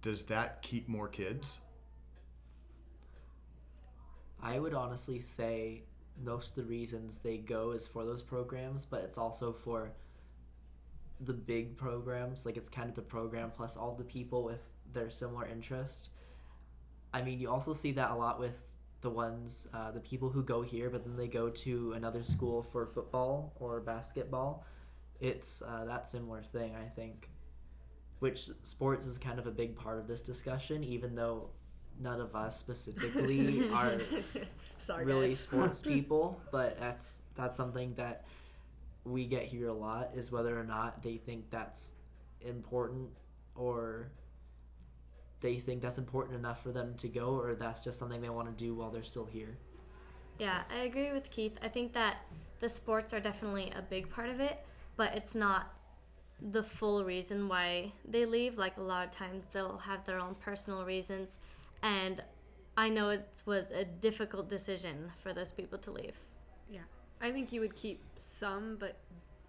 [0.00, 1.60] does that keep more kids?
[4.42, 5.82] I would honestly say
[6.22, 9.92] most of the reasons they go is for those programs, but it's also for
[11.24, 12.44] the big programs.
[12.46, 14.60] Like it's kind of the program plus all the people with
[14.92, 16.10] their similar interests.
[17.14, 18.56] I mean, you also see that a lot with
[19.02, 22.62] the ones, uh, the people who go here, but then they go to another school
[22.62, 24.64] for football or basketball.
[25.20, 27.28] It's uh, that similar thing, I think.
[28.20, 31.50] Which sports is kind of a big part of this discussion, even though
[32.00, 33.98] none of us specifically are
[34.78, 38.24] Sorry, really sports people, but that's that's something that
[39.04, 41.92] we get here a lot is whether or not they think that's
[42.40, 43.10] important
[43.54, 44.10] or
[45.40, 48.46] they think that's important enough for them to go, or that's just something they want
[48.56, 49.58] to do while they're still here.
[50.38, 51.58] Yeah, I agree with Keith.
[51.62, 52.18] I think that
[52.60, 54.64] the sports are definitely a big part of it,
[54.96, 55.74] but it's not
[56.40, 58.56] the full reason why they leave.
[58.56, 61.38] Like a lot of times they'll have their own personal reasons,
[61.82, 62.22] and
[62.76, 66.14] I know it was a difficult decision for those people to leave.
[66.70, 66.80] Yeah.
[67.22, 68.96] I think you would keep some, but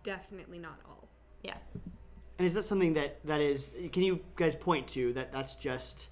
[0.03, 1.09] definitely not all.
[1.41, 1.55] Yeah.
[2.37, 3.71] And is that something that that is?
[3.91, 5.31] Can you guys point to that?
[5.31, 6.09] That's just,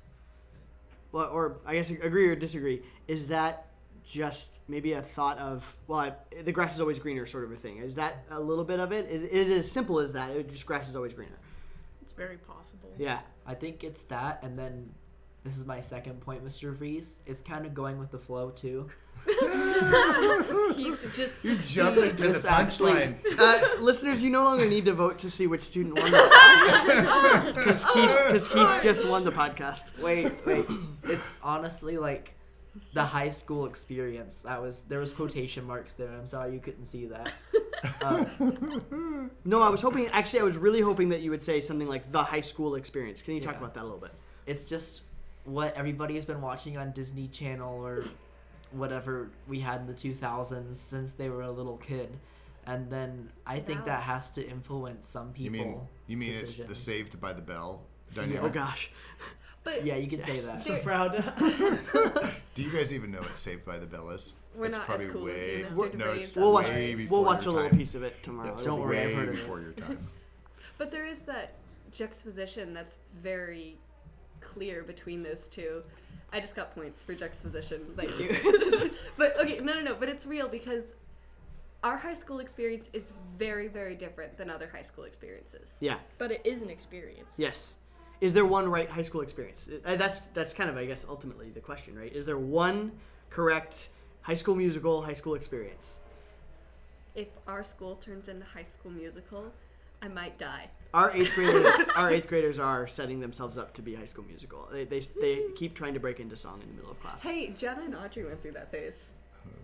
[1.12, 2.82] well, or I guess agree or disagree.
[3.08, 3.68] Is that
[4.04, 7.56] just maybe a thought of well, I, the grass is always greener, sort of a
[7.56, 7.78] thing?
[7.78, 9.08] Is that a little bit of it?
[9.10, 10.32] Is is it as simple as that?
[10.32, 11.38] It just grass is always greener.
[12.02, 12.90] It's very possible.
[12.98, 13.20] Yeah.
[13.46, 14.92] I think it's that, and then
[15.44, 16.76] this is my second point, Mr.
[16.76, 17.20] Vries.
[17.26, 18.88] It's kind of going with the flow too.
[19.26, 23.40] Keith just You jump into the This actually- punchline.
[23.40, 26.12] Uh, listeners, you no longer need to vote to see which student won.
[27.56, 29.98] Because Keith, Keith just won the podcast.
[30.00, 30.66] Wait, wait.
[31.04, 32.36] it's honestly like
[32.94, 34.42] the high school experience.
[34.44, 36.10] That was there was quotation marks there.
[36.10, 37.32] I'm sorry you couldn't see that.
[38.06, 40.06] Um, No, I was hoping.
[40.10, 43.24] Actually, I was really hoping that you would say something like the high school experience.
[43.24, 43.58] Can you talk Yeah.
[43.58, 44.12] about that a little bit?
[44.46, 45.02] it's just
[45.46, 48.04] what everybody has been watching on Disney Channel or
[48.72, 52.18] whatever we had in the 2000s since they were a little kid.
[52.66, 53.86] And then I think Wow.
[53.88, 55.56] that has to influence some people.
[55.58, 55.72] You people.
[55.82, 58.44] mean you mean it's the Saved by the Bell oh dynamic?
[58.44, 58.92] Oh gosh,
[59.64, 60.52] But Yeah, you can say that.
[60.52, 61.12] I'm so proud.
[62.54, 64.36] Do you guys even know what Saved by the Bell is?
[64.56, 65.94] We're It's not as probably cool as way, you, Mr.
[65.96, 66.68] no, DeVries, it's we'll watch.
[66.68, 67.78] way We'll watch a little time.
[67.78, 68.54] piece of it tomorrow.
[68.54, 69.42] It's Don't worry, I've heard of it.
[69.42, 69.98] before your time.
[70.78, 71.54] But there is that
[71.92, 73.78] juxtaposition that's very
[74.42, 75.84] clear between those two.
[76.34, 77.82] I just got points for juxtaposition.
[77.96, 78.92] Thank you.
[79.18, 79.96] but okay, no, no, no.
[79.96, 80.84] But it's real because
[81.84, 85.76] our high school experience is very, very different than other high school experiences.
[85.80, 85.98] Yeah.
[86.18, 87.34] But it is an experience.
[87.38, 87.76] Yes.
[88.22, 89.68] Is there one right high school experience?
[89.84, 92.14] Uh, That's that's kind of I guess ultimately the question, right?
[92.14, 92.92] Is there one
[93.30, 93.90] correct
[94.22, 95.98] high school musical high school experience?
[97.16, 99.52] If our school turns into High School Musical,
[100.02, 100.70] I might die.
[100.94, 104.68] Our eighth graders, our eighth graders are setting themselves up to be high school musical.
[104.72, 107.24] They, they, they keep trying to break into song in the middle of class.
[107.24, 108.96] Hey, Jenna and Audrey went through that phase.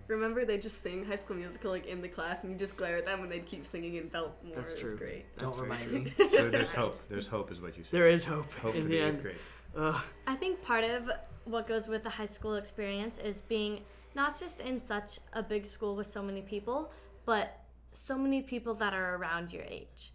[0.08, 2.96] Remember, they just sing High School Musical like in the class, and you just glare
[2.98, 4.56] at them, and they'd keep singing and felt more.
[4.56, 4.98] That's It was true.
[4.98, 5.26] great.
[5.36, 6.28] That's Don't very remind true.
[6.28, 6.30] me.
[6.30, 7.02] So there's hope.
[7.10, 7.98] There's hope, is what you said.
[8.00, 9.22] There is hope, hope in for the, the eighth end.
[9.22, 9.36] grade.
[9.76, 10.02] Ugh.
[10.26, 11.12] I think part of
[11.44, 13.82] what goes with the high school experience is being
[14.16, 16.90] not just in such a big school with so many people,
[17.26, 17.60] but
[17.92, 20.14] so many people that are around your age.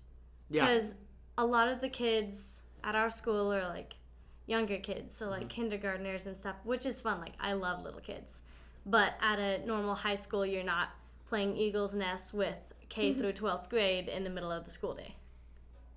[0.53, 0.67] Yeah.
[0.67, 0.95] Because
[1.39, 3.95] a lot of the kids at our school are like
[4.47, 5.49] younger kids, so like mm-hmm.
[5.49, 7.21] kindergartners and stuff, which is fun.
[7.21, 8.43] Like, I love little kids.
[8.85, 10.91] But at a normal high school, you're not
[11.27, 12.57] playing Eagles Nest with
[12.89, 13.21] K mm-hmm.
[13.21, 15.17] through 12th grade in the middle of the school day,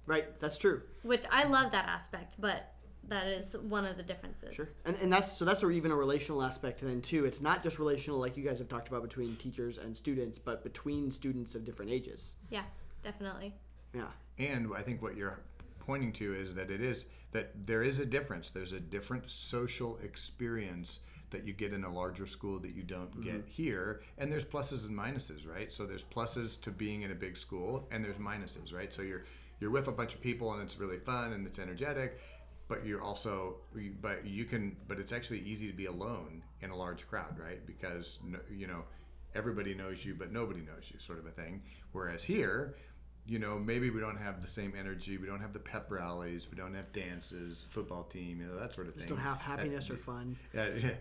[0.08, 0.39] Right.
[0.39, 0.82] That's true.
[1.04, 1.52] which I mm-hmm.
[1.52, 2.72] love that aspect, but
[3.08, 4.56] that is one of the differences.
[4.56, 4.68] Sure.
[4.86, 7.26] And, and that's so that's even a relational aspect then too.
[7.26, 10.63] It's not just relational like you guys have talked about between teachers and students, but
[10.63, 12.38] between students of different ages.
[12.50, 12.63] Yeah,
[13.04, 13.54] definitely.
[13.94, 14.06] Yeah.
[14.38, 15.39] And I think what you're
[15.80, 18.50] pointing to is that it is that there is a difference.
[18.52, 23.12] There's a different social experience that you get in a larger school that you don't
[23.12, 23.24] mm-hmm.
[23.24, 24.02] get here.
[24.17, 25.71] And there's pluses and minuses, right?
[25.71, 28.93] So there's pluses to being in a big school and there's minuses, right?
[28.93, 29.26] So you're
[29.60, 32.19] you're with a bunch of people and it's really fun and it's energetic,
[32.67, 33.58] but you're also
[34.02, 37.65] but you can but it's actually easy to be alone in a large crowd, right?
[37.65, 38.19] Because
[38.50, 38.84] you know,
[39.34, 41.62] everybody knows you but nobody knows you sort of a thing.
[41.91, 42.76] Whereas here,
[43.28, 45.18] you know, maybe we don't have the same energy.
[45.18, 46.48] We don't have the pep rallies.
[46.50, 49.16] We don't have dances, football team, you know, that sort of Just thing.
[49.16, 50.38] don't have happiness That- or fun.
[50.54, 50.92] Yeah, yeah.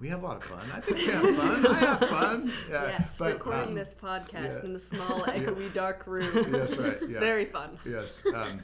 [0.00, 0.66] we have a lot of fun.
[0.74, 1.66] I think we have fun.
[1.66, 2.52] I have fun.
[2.70, 4.64] Yeah, Yes, but, recording um, this podcast yeah.
[4.64, 6.30] in a small, echoey, dark room.
[6.52, 6.98] That's right.
[7.08, 7.20] Yeah.
[7.20, 7.78] Very fun.
[7.84, 8.22] Yes.
[8.34, 8.60] Um,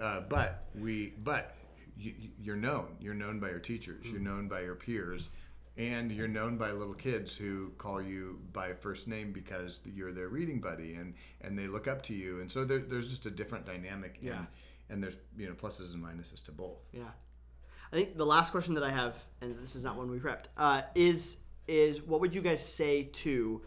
[0.00, 1.54] uh, but we, but
[1.96, 2.96] you, you're known.
[3.00, 4.10] You're known by your teachers.
[4.10, 5.28] You're known by your peers,
[5.80, 10.28] and you're known by little kids who call you by first name because you're their
[10.28, 12.40] reading buddy, and and they look up to you.
[12.40, 14.18] And so there, there's just a different dynamic.
[14.20, 14.36] Yeah.
[14.36, 14.46] And,
[14.90, 16.78] and there's you know pluses and minuses to both.
[16.92, 17.04] Yeah.
[17.92, 20.46] I think the last question that I have, and this is not one we prepped,
[20.58, 23.62] uh, is is what would you guys say to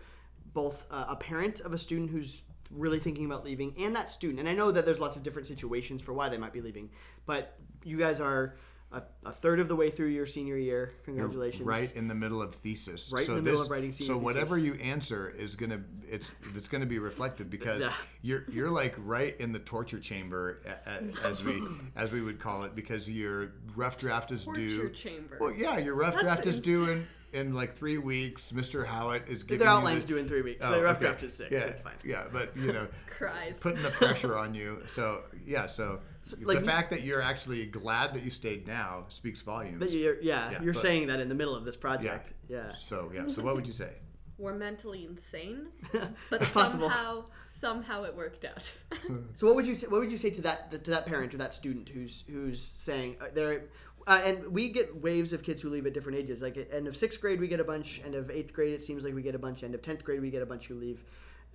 [0.53, 4.39] both uh, a parent of a student who's really thinking about leaving and that student?
[4.39, 6.91] And I know that there's lots of different situations for why they might be leaving,
[7.25, 8.55] but you guys are
[8.93, 10.93] a, a third of the way through your senior year.
[11.05, 11.63] Congratulations!
[11.63, 13.11] Right in the middle of thesis.
[13.13, 16.67] Right in the middle of writing senior So whatever you answer is gonna it's it's
[16.67, 17.83] gonna be reflected because
[18.21, 21.61] you're you're like right in the torture chamber a- a- as we
[21.95, 24.89] as we would call it because your rough draft is Torture due.
[24.91, 25.37] chamber.
[25.39, 28.85] Well, yeah, your rough That's draft is in- due in in like three weeks, Mr.
[28.85, 30.61] Howitt is giving Their you outline's due in three weeks.
[30.63, 31.05] so Oh, the rough okay.
[31.07, 31.49] draft is six.
[31.51, 31.93] Yeah, That's fine.
[32.05, 33.57] Yeah, but you know, Cries.
[33.57, 34.83] putting the pressure on you.
[34.85, 35.99] So yeah, so,
[36.41, 39.79] like- the fact that you're actually glad that you stayed now speaks volumes.
[39.79, 42.33] But you're, yeah, Yeah, you're but- saying that in the middle of this project.
[42.47, 42.73] Yeah.
[42.73, 43.89] So yeah, so what would you say?
[44.39, 45.67] We're mentally insane,
[46.29, 46.89] but possible.
[46.89, 48.73] somehow somehow it worked out.
[49.35, 51.37] So what would you say, what would you say to that to that parent or
[51.37, 53.65] that student who's who's saying uh, they're
[54.07, 56.41] uh, and we get waves of kids who leave at different ages.
[56.41, 58.01] Like end of sixth grade, we get a bunch.
[58.03, 59.63] End of eighth grade, it seems like we get a bunch.
[59.63, 61.03] End of tenth grade, we get a bunch who leave.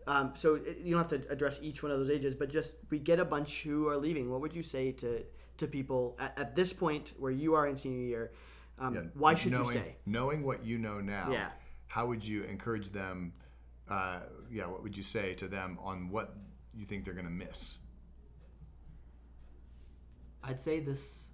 [0.08, 2.78] Um, so it, you don't have to address each one of those ages, but just
[2.88, 4.30] we get a bunch who are leaving.
[4.30, 5.22] What would you say to
[5.58, 8.32] to people at, at this point where you are in senior year?
[8.78, 9.96] Um, Yeah, why should knowing, you stay?
[10.06, 11.50] Knowing what you know now, Yeah.
[11.88, 13.34] how would you encourage them?
[13.86, 16.34] Uh, yeah, what would you say to them on what
[16.74, 17.80] you think they're going to miss?
[20.42, 21.30] I'd say this,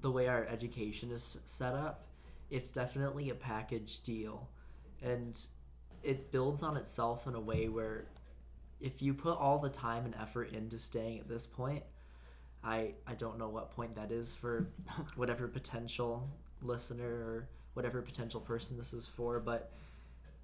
[0.00, 2.06] the way our education is set up,
[2.48, 4.48] it's definitely a package deal,
[5.02, 5.38] and
[6.02, 8.06] it builds on itself in a way where,
[8.80, 11.82] if you put all the time and effort into staying at this point,
[12.64, 14.68] I I don't know what point that is for
[15.16, 16.28] whatever potential
[16.62, 19.72] listener or whatever potential person this is for, but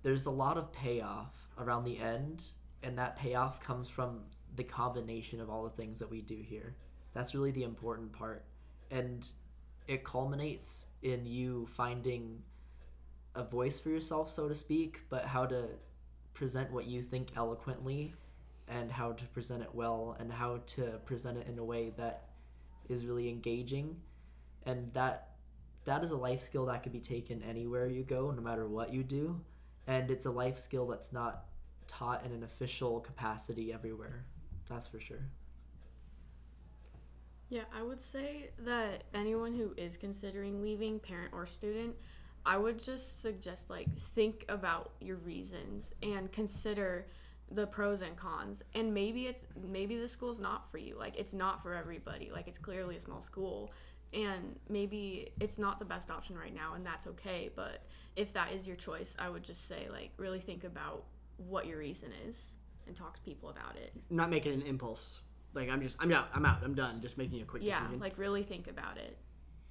[0.03, 2.45] there's a lot of payoff around the end,
[2.83, 4.21] and that payoff comes from
[4.57, 6.75] the combination of all the things that we do here.
[7.13, 8.45] That's really the important part.
[8.91, 9.29] And
[9.87, 12.43] it culminates in you finding
[13.35, 15.69] a voice for yourself, so to speak, but how to
[16.35, 18.15] present what you think eloquently
[18.69, 22.29] and how to present it well and how to present it in a way that
[22.89, 23.97] is really engaging.
[24.67, 25.31] And that
[25.85, 28.93] that is a life skill that can be taken anywhere you go, no matter what
[28.93, 29.41] you do.
[29.87, 31.45] And it's a life skill that's not
[31.87, 34.27] taught in an official capacity everywhere.
[34.69, 35.31] That's for sure.
[37.49, 41.97] Yeah, I would say that anyone who is considering leaving, parent or student,
[42.49, 47.07] I would just suggest like think about your reasons and consider
[47.53, 48.63] the pros and cons.
[48.75, 50.97] And maybe it's maybe the school's not for you.
[50.99, 52.31] Like it's not for everybody.
[52.33, 53.71] Like it's clearly a small school
[54.15, 57.85] and maybe it's not the best option right now and that's okay, but
[58.17, 61.05] if that is your choice, I would just say like really think about
[61.37, 62.57] what your reason is
[62.87, 63.93] and talk to people about it.
[64.09, 65.21] Not making an impulse.
[65.53, 66.29] Like I'm just I'm out.
[66.33, 66.61] I'm out.
[66.65, 67.03] I'm done.
[67.03, 68.01] Just making a quick Yeah, decision.
[68.01, 69.19] like really think about it.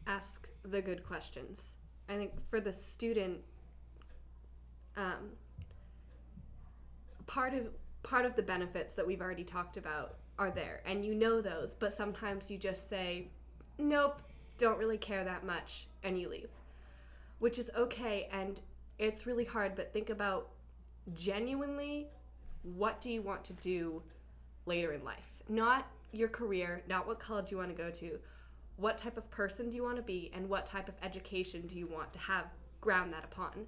[0.05, 1.75] Ask the good questions.
[2.09, 3.39] I think for the student,
[4.95, 5.31] um,
[7.25, 7.67] part of
[8.03, 11.73] part of the benefits that we've already talked about are there, and you know those.
[11.73, 13.29] But sometimes you just say,
[13.77, 14.21] "Nope,
[14.57, 16.51] don't really care that much," and you leave,
[17.39, 18.29] which is okay.
[18.31, 18.61] And
[18.97, 20.49] it's really hard, but think about
[21.13, 22.07] genuinely
[22.63, 24.01] what do you want to do
[24.65, 25.43] later in life?
[25.47, 28.19] Not your career, not what college you want to go to.
[28.77, 31.77] What type of person do you want to be and what type of education do
[31.77, 32.45] you want to have
[32.79, 33.65] ground that upon?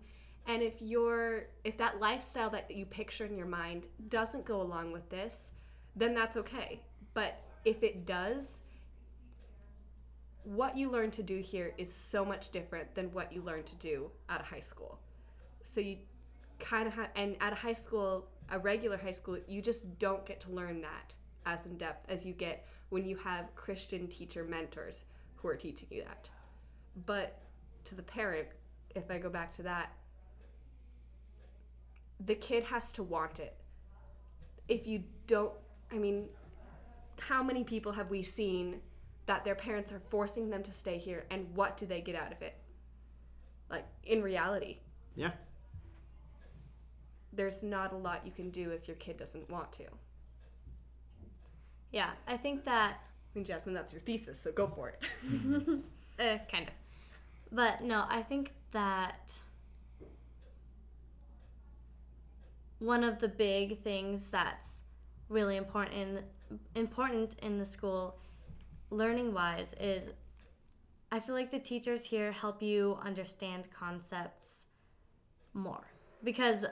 [0.48, 4.92] And if you're if that lifestyle that you picture in your mind doesn't go along
[4.92, 5.52] with this,
[5.96, 6.82] then that's okay.
[7.14, 8.62] But if it does,
[10.44, 13.76] what you learn to do here is so much different than what you learn to
[13.76, 15.00] do at a high school.
[15.62, 15.98] So you
[16.60, 20.26] kind of have, and at a high school, a regular high school, you just don't
[20.26, 21.14] get to learn that
[21.46, 25.88] as in depth as you get when you have Christian teacher mentors who are teaching
[25.92, 26.30] you that.
[27.06, 27.40] But
[27.86, 28.48] to the parent,
[28.96, 29.94] if I go back to that,
[32.26, 33.56] the kid has to want it.
[34.68, 35.54] If you don't,
[35.92, 36.28] I mean,
[37.20, 38.82] how many people have we seen
[39.26, 42.32] that their parents are forcing them to stay here and what do they get out
[42.32, 42.56] of it?
[43.70, 44.80] Like in reality,
[45.16, 45.32] yeah.
[47.32, 49.86] there's not a lot you can do if your kid doesn't want to.
[51.92, 53.00] Yeah, I think that
[53.34, 55.04] I mean, Jasmine, that's your thesis, so go for it.
[56.20, 56.74] Uh, kind of.
[57.52, 59.32] But no, I think that
[62.80, 64.82] one of the big things that's
[65.28, 66.24] really important in,
[66.76, 68.18] important in the school,
[68.90, 70.10] learning wise, is
[71.12, 74.68] I feel like the teachers here help you understand concepts
[75.54, 75.88] more
[76.24, 76.66] because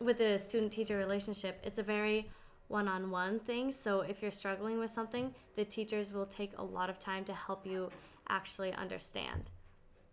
[0.00, 2.30] with the student teacher relationship, it's a very
[2.72, 3.70] one on one thing.
[3.70, 7.34] So if you're struggling with something, the teachers will take a lot of time to
[7.34, 7.90] help you
[8.28, 9.50] actually understand.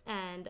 [0.06, 0.50] And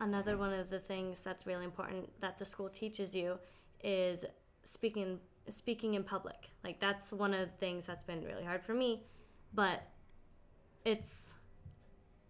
[0.00, 3.38] another one of the things that's really important that the school teaches you
[3.82, 4.24] is
[4.62, 5.18] speaking
[5.48, 6.50] speaking in public.
[6.62, 9.02] Like that's one of the things that's been really hard for me,
[9.52, 9.82] but
[10.84, 11.34] it's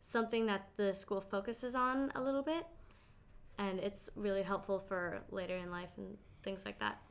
[0.00, 2.64] something that the school focuses on a little bit
[3.58, 7.02] and it's really helpful for later in life and things like that.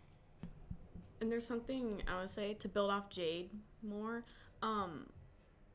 [1.19, 3.49] And there's something I would say to build off Jade
[3.81, 4.23] more.
[4.61, 5.07] Um,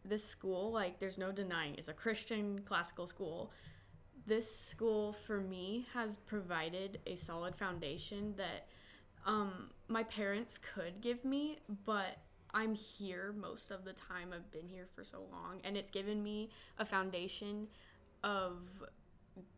[0.05, 3.53] this school, like, there's no denying, is a Christian classical school,
[4.26, 8.68] this school for me has provided a solid foundation that
[9.26, 12.18] um, my parents could give me, but
[12.55, 14.28] I'm here most of the time.
[14.32, 17.66] I've been here for so long, and it's given me a foundation
[18.22, 18.59] of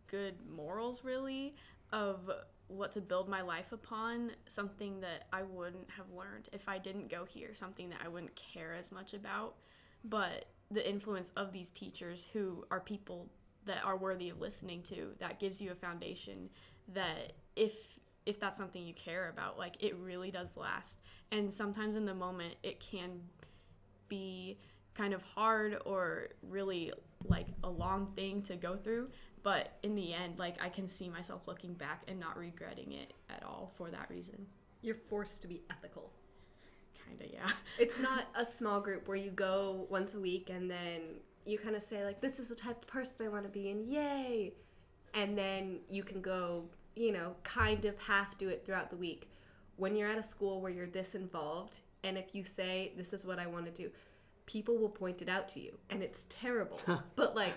[0.06, 1.54] good morals, really,
[1.92, 2.30] of
[2.68, 7.10] what to build my life upon, something that I wouldn't have learned if I didn't
[7.10, 9.56] go here, something that I wouldn't care as much about.
[10.04, 13.28] But the influence of these teachers who are people
[13.66, 16.50] that are worthy of listening to, that gives you a foundation
[16.92, 17.72] that if
[18.26, 21.00] if that's something you care about, like it really does last.
[21.30, 23.20] And sometimes in the moment it can
[24.08, 24.58] be
[24.94, 26.92] kind of hard or really
[27.26, 29.10] like a long thing to go through
[29.44, 33.12] but in the end like i can see myself looking back and not regretting it
[33.30, 34.46] at all for that reason
[34.82, 36.10] You're forced to be ethical.
[37.06, 40.68] kind of yeah It's not a small group where you go once a week and
[40.70, 41.00] then
[41.46, 43.70] you kind of say like this is the type of person I want to be
[43.70, 44.54] and yay.
[45.12, 46.64] And then you can go,
[46.96, 49.28] you know, kind of half do it throughout the week.
[49.76, 53.24] When you're at a school where you're this involved and if you say this is
[53.24, 53.90] what I want to do,
[54.46, 56.80] people will point it out to you and it's terrible.
[57.16, 57.54] but like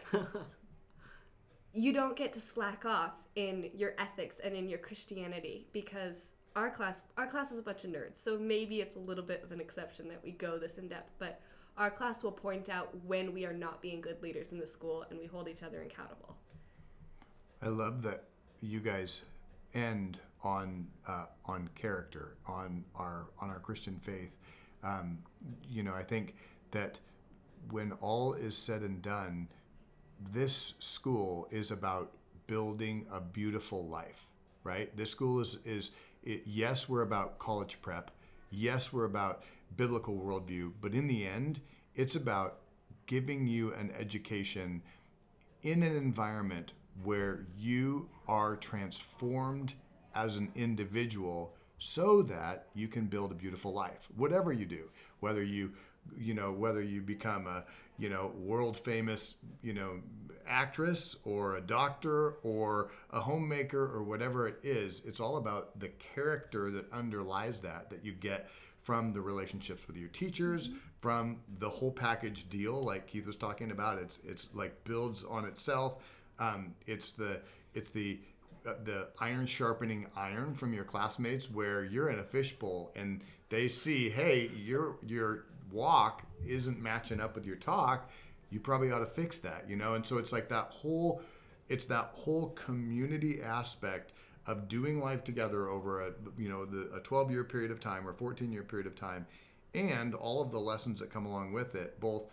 [1.78, 6.72] you don't get to slack off in your ethics and in your Christianity because our
[6.72, 8.18] class our class is a bunch of nerds.
[8.18, 11.12] So maybe it's a little bit of an exception that we go this in depth,
[11.20, 11.40] but
[11.78, 15.06] our class will point out when we are not being good leaders in the school
[15.12, 16.36] and we hold each other accountable.
[17.62, 18.24] I love that
[18.60, 19.22] you guys
[19.76, 24.36] end on uh, on character, on our on our Christian faith.
[24.84, 25.20] Um,
[25.70, 26.34] you know, I think
[26.72, 26.98] that
[27.70, 29.48] when all is said and done,
[30.32, 32.12] this school is about
[32.48, 34.26] building a beautiful life,
[34.64, 34.96] right?
[34.96, 35.92] This school is is
[36.24, 38.12] it, yes, we're about college prep.
[38.50, 39.44] Yes, we're about
[39.76, 41.60] biblical worldview, but in the end,
[41.96, 42.60] it's about
[43.06, 44.82] giving you an education
[45.64, 49.74] in an environment where you are transformed
[50.16, 54.90] as an individual so that you can build a beautiful life whatever you do
[55.20, 55.72] whether you
[56.18, 57.64] you know whether you become a
[57.98, 60.00] you know world famous you know
[60.48, 65.90] actress or a doctor or a homemaker or whatever it is it's all about the
[66.16, 68.50] character that underlies that that you get
[68.84, 70.70] from the relationships with your teachers
[71.02, 73.98] from the whole package deal like keith was talking about.
[73.98, 76.04] It's it's like builds on itself.
[76.40, 77.42] Um, it's the
[77.74, 78.20] it's the
[78.66, 83.68] uh, the iron sharpening iron from your classmates where you're in a fishbowl and they
[83.68, 88.10] see hey your your walk isn't matching up with your talk
[88.50, 89.96] you probably ought to fix that you know?
[89.96, 91.22] And so it's like that whole
[91.70, 94.14] it's that whole community aspect
[94.46, 98.08] of doing life together over a you know the, a 12 year period of time
[98.08, 99.26] or 14 year period of time
[99.76, 102.24] and all of the lessons that come along with it both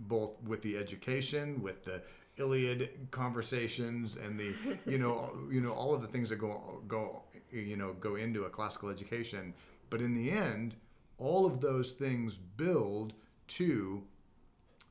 [0.00, 2.00] both with the education with the
[2.38, 4.54] Iliad conversations and the
[4.86, 8.44] you know you know all of the things that go go you know go into
[8.44, 9.54] a classical education.
[9.88, 10.74] But in the end
[11.18, 13.12] all of those things build
[13.48, 14.02] to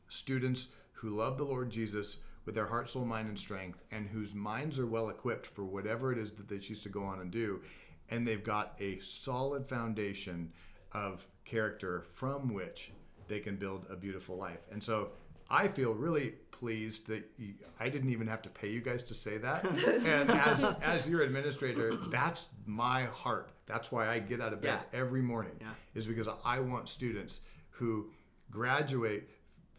[0.07, 4.35] students who love the Lord Jesus with their heart, soul, mind, and strength, and whose
[4.35, 7.31] minds are well equipped for whatever it is that they choose to go on and
[7.31, 7.61] do.
[8.09, 10.51] And they've got a solid foundation
[10.91, 12.91] of character from which
[13.27, 14.67] they can build a beautiful life.
[14.71, 15.09] And so
[15.49, 19.13] I feel really pleased that you, I didn't even have to pay you guys to
[19.13, 19.63] say that.
[19.65, 23.51] and as, as your administrator, that's my heart.
[23.65, 24.99] That's why I get out of bed Yeah.
[24.99, 25.71] every morning, Yeah.
[25.93, 27.41] is because I want students
[27.71, 28.09] who
[28.51, 29.29] graduate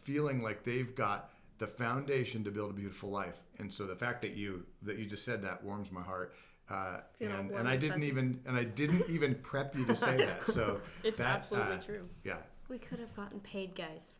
[0.01, 3.37] feeling like they've got the foundation to build a beautiful life.
[3.59, 6.33] And so the fact that you that you just said that warms my heart.
[6.69, 10.47] Uh, and, and I didn't even and I didn't even prep you to say that.
[10.47, 12.09] So It's that, absolutely uh, true.
[12.23, 12.37] Yeah,
[12.69, 14.17] We could have gotten paid, guys.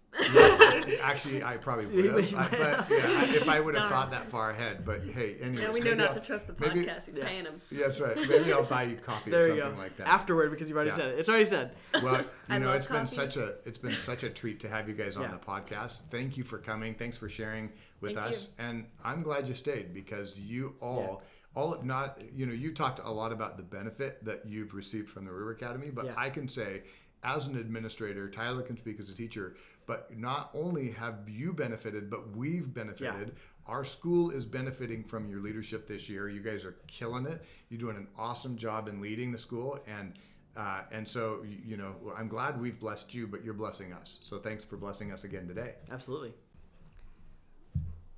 [1.02, 2.36] Actually, I probably would have.
[2.36, 4.86] I, but yeah, I, if I would have thought that far ahead.
[4.86, 5.64] But hey, anyway.
[5.64, 7.06] Now we know not I'll- to trust the maybe- podcast.
[7.08, 7.26] He's Yeah.
[7.26, 7.62] paying him.
[7.70, 8.16] Yeah, that's right.
[8.16, 9.82] Maybe I'll buy you coffee or There you something go.
[9.82, 10.08] like that.
[10.08, 10.96] Afterward, because you've already Yeah.
[10.98, 11.20] said it.
[11.20, 11.72] It's already said.
[12.02, 14.70] Well, I you know, love it's been such a it's been such a treat to
[14.70, 15.32] have you guys on Yeah.
[15.32, 16.04] the podcast.
[16.10, 16.96] Thank you for coming.
[16.96, 17.72] Thanks for sharing
[18.02, 18.50] with Thank us.
[18.60, 21.24] And I'm glad you stayed because you all
[21.56, 25.26] all not you know you talked a lot about the benefit that you've received from
[25.26, 26.14] the River Academy, but Yeah.
[26.16, 26.84] I can say
[27.24, 29.56] as an administrator, Tyler can speak as a teacher,
[29.86, 33.36] but not only have you benefited, but we've benefited.
[33.66, 36.30] Our school is benefiting from your leadership this year.
[36.30, 37.44] You guys are killing it.
[37.70, 40.14] You're doing an awesome job in leading the school, and
[40.56, 44.20] uh, and so you, you know I'm glad we've blessed you, but you're blessing us.
[44.22, 45.76] So thanks for blessing us again today.
[45.92, 46.34] Absolutely.